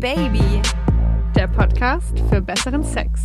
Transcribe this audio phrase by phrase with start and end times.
[0.00, 0.62] Baby,
[1.34, 3.20] der Podcast für besseren Sex.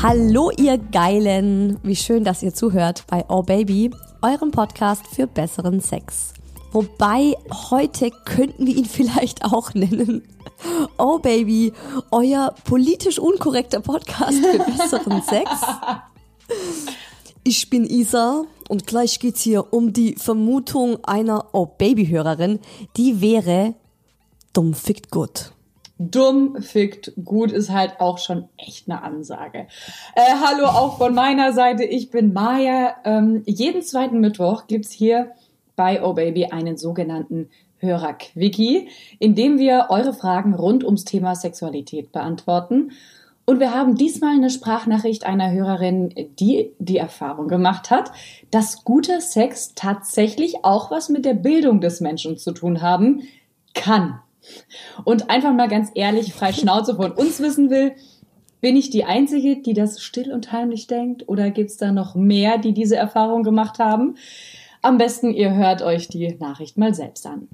[0.00, 3.90] Hallo ihr Geilen, wie schön, dass ihr zuhört bei Oh Baby,
[4.22, 6.32] eurem Podcast für besseren Sex.
[6.70, 7.34] Wobei
[7.70, 10.22] heute könnten wir ihn vielleicht auch nennen.
[10.96, 11.72] Oh Baby,
[12.12, 15.50] euer politisch unkorrekter Podcast für besseren Sex.
[17.42, 22.60] Ich bin Isa und gleich geht's hier um die Vermutung einer Oh Baby Hörerin,
[22.96, 23.74] die wäre
[24.52, 25.52] dumm fickt gut.
[25.98, 29.66] Dumm fickt gut ist halt auch schon echt eine Ansage.
[30.14, 32.94] Äh, hallo auch von meiner Seite, ich bin Maya.
[33.04, 35.32] Ähm, jeden zweiten Mittwoch gibt's hier
[35.74, 42.12] bei Oh Baby einen sogenannten Hörerquickie, in dem wir eure Fragen rund ums Thema Sexualität
[42.12, 42.92] beantworten.
[43.46, 48.12] Und wir haben diesmal eine Sprachnachricht einer Hörerin, die die Erfahrung gemacht hat,
[48.50, 53.22] dass guter Sex tatsächlich auch was mit der Bildung des Menschen zu tun haben
[53.74, 54.20] kann.
[55.04, 57.92] Und einfach mal ganz ehrlich, frei Schnauze von uns wissen will,
[58.60, 61.28] bin ich die Einzige, die das still und heimlich denkt?
[61.28, 64.16] Oder gibt's da noch mehr, die diese Erfahrung gemacht haben?
[64.82, 67.48] Am besten, ihr hört euch die Nachricht mal selbst an.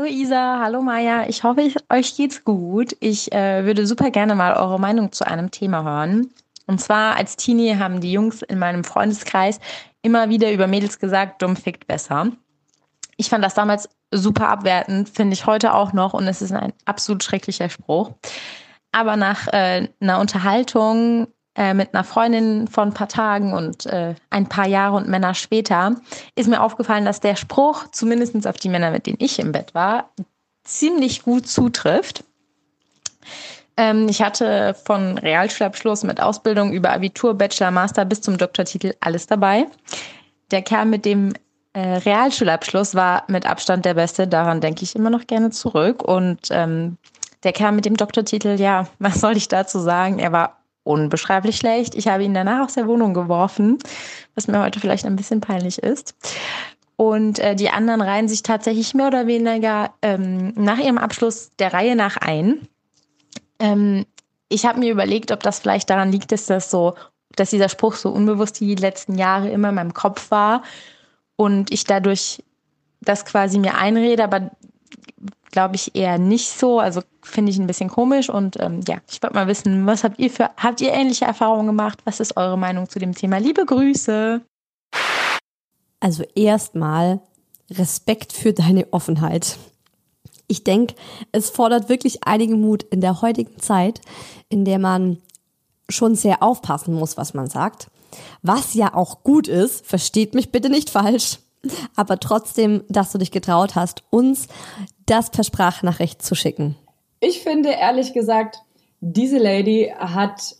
[0.00, 1.28] Hallo Isa, hallo Maja.
[1.28, 2.96] Ich hoffe, ich, euch geht's gut.
[3.00, 6.32] Ich äh, würde super gerne mal eure Meinung zu einem Thema hören.
[6.66, 9.60] Und zwar als Teenie haben die Jungs in meinem Freundeskreis
[10.00, 12.32] immer wieder über Mädels gesagt, dumm fickt besser.
[13.18, 16.72] Ich fand das damals super abwertend, finde ich heute auch noch und es ist ein
[16.86, 18.12] absolut schrecklicher Spruch.
[18.92, 24.14] Aber nach äh, einer Unterhaltung äh, mit einer Freundin vor ein paar Tagen und äh,
[24.30, 25.96] ein paar Jahre und Männer später
[26.36, 29.74] ist mir aufgefallen, dass der Spruch, zumindest auf die Männer, mit denen ich im Bett
[29.74, 30.10] war,
[30.64, 32.24] ziemlich gut zutrifft.
[33.76, 39.26] Ähm, ich hatte von Realschulabschluss mit Ausbildung über Abitur, Bachelor, Master bis zum Doktortitel alles
[39.26, 39.66] dabei.
[40.50, 41.32] Der Kerl mit dem
[41.72, 46.02] äh, Realschulabschluss war mit Abstand der beste, daran denke ich immer noch gerne zurück.
[46.02, 46.98] Und ähm,
[47.42, 50.18] der Kerl mit dem Doktortitel, ja, was soll ich dazu sagen?
[50.18, 51.94] Er war unbeschreiblich schlecht.
[51.94, 53.78] Ich habe ihn danach aus der Wohnung geworfen,
[54.34, 56.14] was mir heute vielleicht ein bisschen peinlich ist.
[56.96, 61.72] Und äh, die anderen reihen sich tatsächlich mehr oder weniger ähm, nach ihrem Abschluss der
[61.72, 62.68] Reihe nach ein.
[63.58, 64.04] Ähm,
[64.48, 66.94] ich habe mir überlegt, ob das vielleicht daran liegt, dass das so,
[67.36, 70.62] dass dieser Spruch so unbewusst die letzten Jahre immer in meinem Kopf war
[71.36, 72.42] und ich dadurch
[73.00, 74.50] das quasi mir einrede, aber
[75.50, 76.80] glaube ich eher nicht so.
[76.80, 80.18] Also finde ich ein bisschen komisch und ähm, ja, ich wollte mal wissen, was habt
[80.18, 82.00] ihr für, habt ihr ähnliche Erfahrungen gemacht?
[82.04, 83.38] Was ist eure Meinung zu dem Thema?
[83.38, 84.40] Liebe Grüße!
[86.00, 87.20] Also erstmal
[87.70, 89.58] Respekt für deine Offenheit.
[90.48, 90.94] Ich denke,
[91.30, 94.00] es fordert wirklich einigen Mut in der heutigen Zeit,
[94.48, 95.18] in der man
[95.88, 97.88] schon sehr aufpassen muss, was man sagt.
[98.42, 101.38] Was ja auch gut ist, versteht mich bitte nicht falsch
[101.96, 104.48] aber trotzdem, dass du dich getraut hast, uns
[105.06, 106.76] das per Sprachnachricht zu schicken.
[107.20, 108.62] Ich finde ehrlich gesagt,
[109.00, 110.56] diese Lady hat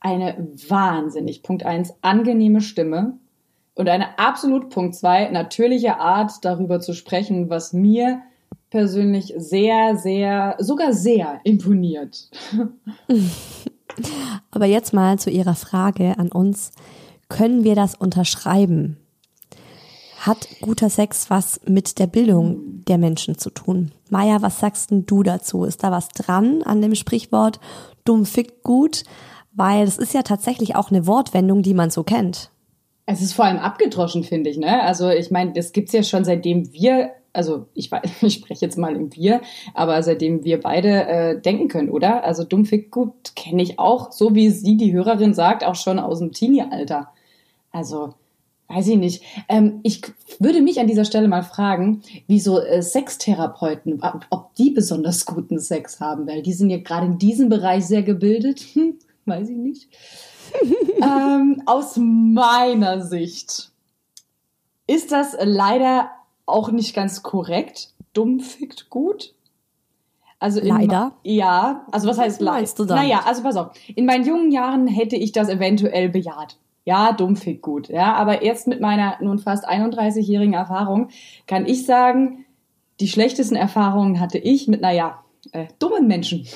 [0.00, 3.18] eine wahnsinnig, Punkt eins angenehme Stimme
[3.74, 8.22] und eine absolut, Punkt zwei natürliche Art, darüber zu sprechen, was mir
[8.70, 12.30] persönlich sehr, sehr, sogar sehr imponiert.
[14.50, 16.72] Aber jetzt mal zu Ihrer Frage an uns.
[17.28, 19.01] Können wir das unterschreiben?
[20.22, 23.90] Hat guter Sex was mit der Bildung der Menschen zu tun?
[24.08, 25.64] Maja, was sagst denn du dazu?
[25.64, 27.58] Ist da was dran an dem Sprichwort
[28.04, 29.02] dumm fickt gut?
[29.52, 32.50] Weil es ist ja tatsächlich auch eine Wortwendung, die man so kennt.
[33.04, 34.58] Es ist vor allem abgedroschen, finde ich.
[34.58, 34.80] Ne?
[34.84, 37.90] Also ich meine, das gibt's ja schon seitdem wir, also ich,
[38.22, 39.40] ich spreche jetzt mal im Wir,
[39.74, 42.22] aber seitdem wir beide äh, denken können, oder?
[42.22, 45.98] Also dumm fickt gut kenne ich auch, so wie sie die Hörerin sagt, auch schon
[45.98, 47.08] aus dem Teenie-Alter.
[47.72, 48.14] Also
[48.72, 49.22] weiß ich nicht.
[49.48, 50.02] Ähm, ich
[50.38, 56.00] würde mich an dieser Stelle mal fragen, wieso äh, Sextherapeuten, ob die besonders guten Sex
[56.00, 58.60] haben, weil die sind ja gerade in diesem Bereich sehr gebildet.
[58.72, 59.88] Hm, weiß ich nicht.
[61.02, 63.70] ähm, aus meiner Sicht
[64.86, 66.10] ist das leider
[66.46, 67.90] auch nicht ganz korrekt.
[68.14, 69.34] Dumm fickt gut.
[70.38, 71.12] Also leider.
[71.22, 72.84] Ja, also was heißt leider?
[72.86, 73.72] Naja, also pass auf.
[73.94, 77.88] In meinen jungen Jahren hätte ich das eventuell bejaht ja, dumm fickt gut.
[77.88, 81.08] Ja, aber jetzt mit meiner nun fast 31-jährigen Erfahrung
[81.46, 82.44] kann ich sagen,
[83.00, 86.46] die schlechtesten Erfahrungen hatte ich mit, naja, äh, dummen Menschen.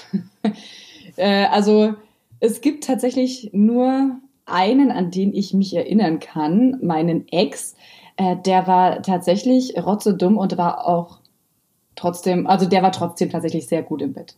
[1.16, 1.94] äh, also
[2.40, 7.74] es gibt tatsächlich nur einen, an den ich mich erinnern kann, meinen Ex.
[8.16, 11.20] Äh, der war tatsächlich rotzedumm und war auch
[11.94, 14.36] trotzdem, also der war trotzdem tatsächlich sehr gut im Bett.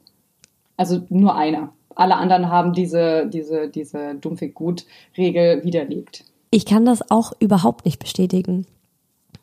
[0.76, 6.24] Also nur einer alle anderen haben diese, diese, diese dumpfe Gut-Regel widerlegt.
[6.50, 8.66] Ich kann das auch überhaupt nicht bestätigen.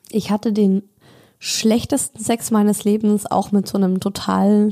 [0.09, 0.83] Ich hatte den
[1.37, 4.69] schlechtesten Sex meines Lebens, auch mit so einem total,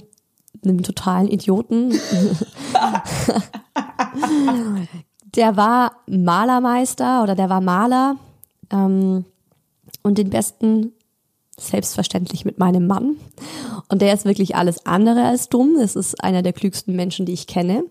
[0.64, 1.92] einem totalen Idioten.
[5.36, 8.16] der war Malermeister oder der war Maler
[8.72, 9.26] ähm,
[10.04, 10.94] und den besten
[11.58, 13.18] selbstverständlich mit meinem Mann.
[13.90, 15.76] Und der ist wirklich alles andere als dumm.
[15.78, 17.84] Das ist einer der klügsten Menschen, die ich kenne.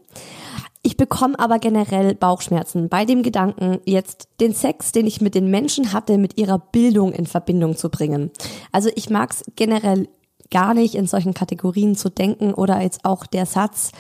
[0.83, 5.49] Ich bekomme aber generell Bauchschmerzen bei dem Gedanken, jetzt den Sex, den ich mit den
[5.49, 8.33] Menschen hatte, mit ihrer Bildung in Verbindung zu bringen.
[8.73, 10.09] Also ich mag es generell
[10.51, 13.93] gar nicht, in solchen Kategorien zu denken oder jetzt auch der Satz,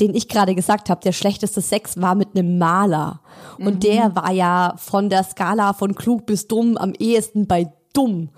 [0.00, 3.20] den ich gerade gesagt habe, der schlechteste Sex war mit einem Maler.
[3.58, 3.80] Und mhm.
[3.80, 8.30] der war ja von der Skala von klug bis dumm am ehesten bei dumm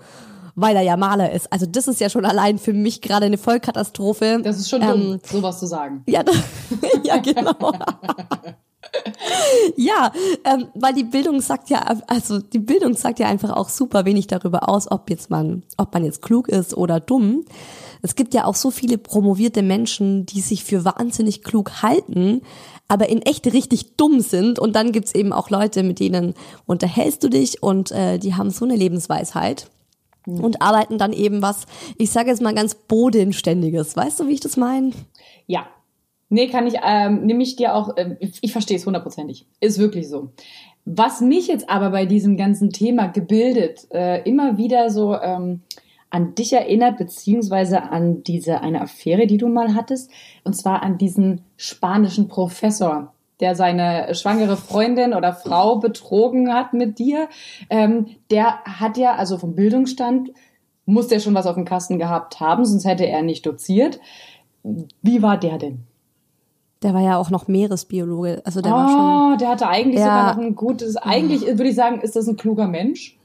[0.61, 1.51] weil er ja Maler ist.
[1.51, 4.41] Also das ist ja schon allein für mich gerade eine Vollkatastrophe.
[4.43, 6.03] Das ist schon dumm, ähm, sowas zu sagen.
[6.07, 6.23] Ja,
[7.03, 7.73] ja genau.
[9.75, 10.11] ja,
[10.43, 14.27] ähm, weil die Bildung sagt ja, also die Bildung sagt ja einfach auch super wenig
[14.27, 17.45] darüber aus, ob jetzt man, ob man jetzt klug ist oder dumm.
[18.01, 22.41] Es gibt ja auch so viele promovierte Menschen, die sich für wahnsinnig klug halten,
[22.87, 24.59] aber in echt richtig dumm sind.
[24.59, 26.33] Und dann gibt's eben auch Leute, mit denen
[26.65, 29.69] unterhältst du dich und äh, die haben so eine Lebensweisheit.
[30.37, 31.65] Und arbeiten dann eben was,
[31.97, 33.95] ich sage jetzt mal ganz bodenständiges.
[33.95, 34.91] Weißt du, wie ich das meine?
[35.47, 35.67] Ja.
[36.31, 39.47] Nee, kann ich, ähm, nehme ich dir auch, äh, ich, ich verstehe es hundertprozentig.
[39.59, 40.29] Ist wirklich so.
[40.85, 45.61] Was mich jetzt aber bei diesem ganzen Thema gebildet äh, immer wieder so ähm,
[46.09, 50.09] an dich erinnert, beziehungsweise an diese eine Affäre, die du mal hattest,
[50.43, 56.99] und zwar an diesen spanischen Professor, der seine schwangere Freundin oder Frau betrogen hat mit
[56.99, 57.29] dir,
[57.69, 60.31] ähm, der hat ja, also vom Bildungsstand,
[60.85, 63.99] muss der schon was auf dem Kasten gehabt haben, sonst hätte er nicht doziert.
[64.63, 65.85] Wie war der denn?
[66.81, 68.41] Der war ja auch noch Meeresbiologe.
[68.45, 69.37] Also der oh, war schon.
[69.39, 70.05] Der hatte eigentlich ja.
[70.05, 70.95] sogar noch ein gutes.
[70.95, 73.17] Eigentlich würde ich sagen, ist das ein kluger Mensch.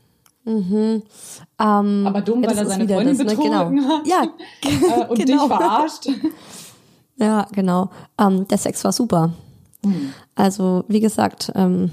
[0.44, 1.02] Mhm.
[1.58, 3.24] Ähm, Aber dumm, weil er seine Freundin das, ne?
[3.24, 3.88] betrogen genau.
[3.88, 4.06] hat.
[4.06, 5.48] Ja, und genau.
[5.48, 6.08] dich verarscht.
[7.16, 7.90] Ja, genau.
[8.18, 9.32] Ähm, der Sex war super.
[10.34, 11.90] Also wie gesagt, ähm,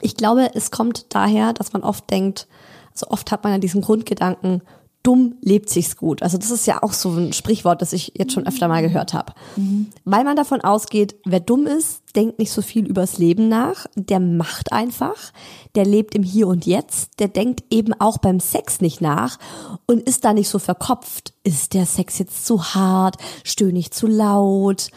[0.00, 2.46] ich glaube, es kommt daher, dass man oft denkt,
[2.92, 4.62] so oft hat man ja diesen Grundgedanken,
[5.04, 6.22] dumm lebt sich's gut.
[6.22, 9.14] Also das ist ja auch so ein Sprichwort, das ich jetzt schon öfter mal gehört
[9.14, 9.34] habe.
[9.54, 9.88] Mhm.
[10.04, 14.18] Weil man davon ausgeht, wer dumm ist, denkt nicht so viel übers Leben nach, der
[14.18, 15.32] macht einfach,
[15.74, 19.38] der lebt im Hier und Jetzt, der denkt eben auch beim Sex nicht nach
[19.86, 21.34] und ist da nicht so verkopft.
[21.44, 23.16] Ist der Sex jetzt zu hart?
[23.44, 24.90] Stöhne ich zu laut?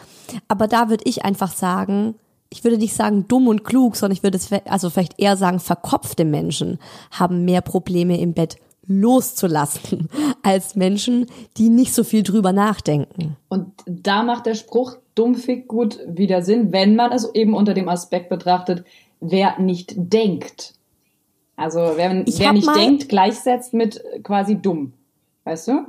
[0.48, 2.14] Aber da würde ich einfach sagen,
[2.50, 5.60] ich würde nicht sagen dumm und klug, sondern ich würde es also vielleicht eher sagen,
[5.60, 6.78] verkopfte Menschen
[7.10, 8.56] haben mehr Probleme im Bett
[8.88, 10.08] loszulassen
[10.42, 11.26] als Menschen,
[11.56, 13.36] die nicht so viel drüber nachdenken.
[13.48, 17.88] Und da macht der Spruch dummfig gut wieder Sinn, wenn man es eben unter dem
[17.88, 18.84] Aspekt betrachtet,
[19.20, 20.74] wer nicht denkt.
[21.56, 24.92] Also wer, wer nicht denkt, gleichsetzt mit quasi dumm.
[25.44, 25.86] Weißt du?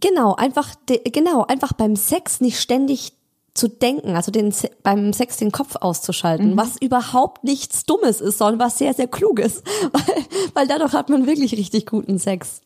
[0.00, 0.74] Genau, einfach,
[1.04, 3.12] genau, einfach beim Sex nicht ständig
[3.54, 6.56] zu denken, also den, beim Sex den Kopf auszuschalten, mhm.
[6.56, 9.62] was überhaupt nichts Dummes ist, sondern was sehr, sehr Kluges,
[9.92, 10.24] weil,
[10.54, 12.62] weil dadurch hat man wirklich richtig guten Sex.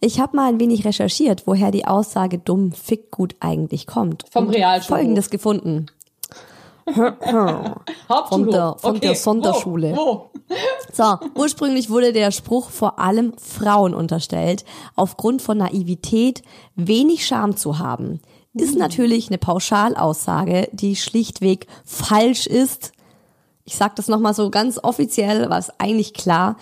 [0.00, 4.24] Ich habe mal ein wenig recherchiert, woher die Aussage dumm fick gut eigentlich kommt.
[4.30, 5.00] Vom Realschulhof.
[5.00, 5.86] Folgendes gefunden.
[6.88, 9.00] von der, von okay.
[9.00, 9.92] der Sonderschule.
[9.96, 10.30] Wo?
[10.48, 10.54] Wo?
[10.92, 14.64] So, ursprünglich wurde der Spruch vor allem Frauen unterstellt,
[14.96, 16.42] aufgrund von Naivität
[16.76, 18.20] wenig Scham zu haben
[18.60, 22.92] ist natürlich eine Pauschalaussage, die schlichtweg falsch ist.
[23.64, 26.56] Ich sage das nochmal so ganz offiziell, was eigentlich klar.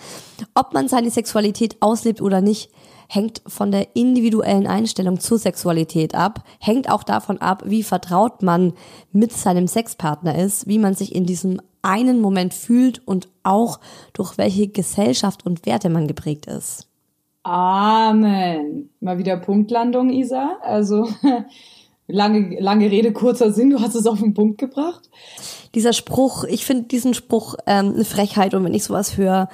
[0.53, 2.69] Ob man seine Sexualität auslebt oder nicht,
[3.07, 8.73] hängt von der individuellen Einstellung zur Sexualität ab, hängt auch davon ab, wie vertraut man
[9.11, 13.79] mit seinem Sexpartner ist, wie man sich in diesem einen Moment fühlt und auch
[14.13, 16.87] durch welche Gesellschaft und Werte man geprägt ist.
[17.43, 18.89] Amen.
[18.99, 20.57] Mal wieder Punktlandung, Isa.
[20.61, 21.07] Also
[22.07, 25.09] Lange, lange Rede, kurzer Sinn, du hast es auf den Punkt gebracht.
[25.75, 29.49] Dieser Spruch, ich finde diesen Spruch ähm, eine Frechheit und wenn ich sowas höre,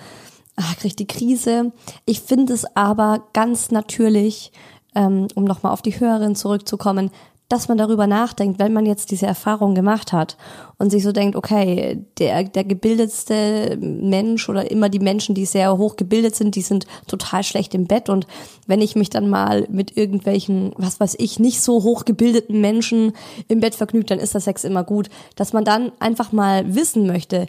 [0.55, 1.72] ach, krieg ich die Krise.
[2.05, 4.51] Ich finde es aber ganz natürlich,
[4.93, 7.10] ähm, um nochmal auf die Hörerin zurückzukommen,
[7.53, 10.38] dass man darüber nachdenkt, wenn man jetzt diese Erfahrung gemacht hat
[10.79, 15.77] und sich so denkt, okay, der, der gebildetste Mensch oder immer die Menschen, die sehr
[15.77, 18.25] hoch gebildet sind, die sind total schlecht im Bett und
[18.65, 23.13] wenn ich mich dann mal mit irgendwelchen, was weiß ich, nicht so hoch gebildeten Menschen
[23.48, 27.05] im Bett vergnügt, dann ist der Sex immer gut, dass man dann einfach mal wissen
[27.05, 27.45] möchte,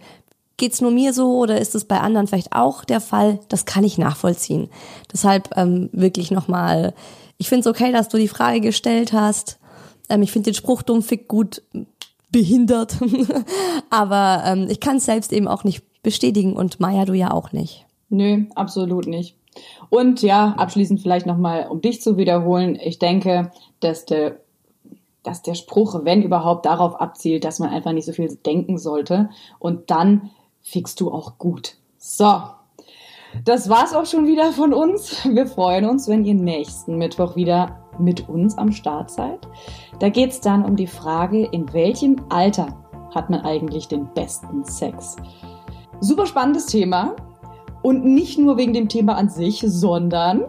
[0.58, 3.40] geht's nur mir so oder ist es bei anderen vielleicht auch der Fall?
[3.48, 4.68] Das kann ich nachvollziehen.
[5.10, 6.92] Deshalb ähm, wirklich nochmal,
[7.38, 9.58] ich finde es okay, dass du die Frage gestellt hast.
[10.08, 11.62] Ähm, ich finde den Spruch dumm fick gut
[12.30, 12.98] behindert.
[13.90, 17.52] Aber ähm, ich kann es selbst eben auch nicht bestätigen und Maya, du ja auch
[17.52, 17.86] nicht.
[18.10, 19.36] Nö, absolut nicht.
[19.88, 24.40] Und ja, abschließend vielleicht nochmal, um dich zu wiederholen, ich denke, dass der,
[25.22, 29.30] dass der Spruch, wenn überhaupt, darauf abzielt, dass man einfach nicht so viel denken sollte.
[29.58, 30.30] Und dann
[30.62, 31.76] fickst du auch gut.
[31.98, 32.42] So.
[33.42, 35.24] Das war's auch schon wieder von uns.
[35.24, 39.48] Wir freuen uns, wenn ihr nächsten Mittwoch wieder mit uns am Start seid.
[39.98, 42.68] Da geht's dann um die Frage, in welchem Alter
[43.14, 45.16] hat man eigentlich den besten Sex?
[46.00, 47.14] Super spannendes Thema.
[47.82, 50.44] Und nicht nur wegen dem Thema an sich, sondern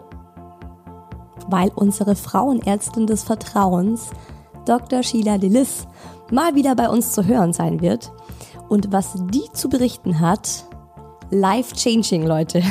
[1.47, 4.11] weil unsere Frauenärztin des Vertrauens,
[4.65, 5.03] Dr.
[5.03, 5.85] Sheila Delis,
[6.31, 8.11] mal wieder bei uns zu hören sein wird.
[8.67, 10.65] Und was die zu berichten hat,
[11.31, 12.61] life-changing, Leute.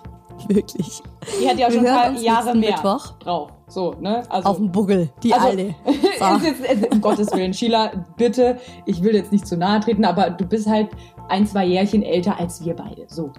[0.48, 1.02] Wirklich.
[1.40, 3.12] Die hat ja schon ein paar Jahre mehr Mittwoch.
[3.18, 3.50] drauf.
[3.66, 4.22] So, ne?
[4.30, 5.74] Also, Auf dem Buggel, die also, Alte.
[5.86, 10.04] ist jetzt, ist, um Gottes Willen, Sheila, bitte, ich will jetzt nicht zu nahe treten,
[10.04, 10.88] aber du bist halt
[11.28, 13.04] ein, zwei Jährchen älter als wir beide.
[13.08, 13.32] So.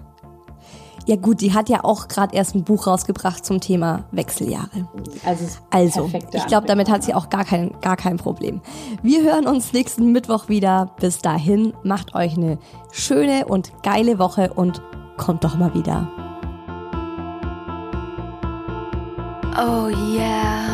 [1.06, 4.88] Ja gut, die hat ja auch gerade erst ein Buch rausgebracht zum Thema Wechseljahre.
[5.24, 8.60] Also, Also, ich glaube, damit hat sie auch gar kein, gar kein Problem.
[9.02, 10.90] Wir hören uns nächsten Mittwoch wieder.
[11.00, 12.58] Bis dahin, macht euch eine
[12.92, 14.82] schöne und geile Woche und
[15.16, 16.08] kommt doch mal wieder.
[19.56, 20.69] Oh yeah.